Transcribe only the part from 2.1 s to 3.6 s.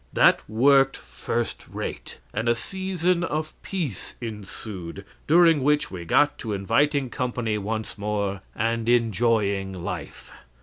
and a season of